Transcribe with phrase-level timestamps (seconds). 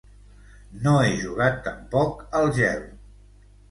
[0.85, 2.85] No he jugat tampoc al gel!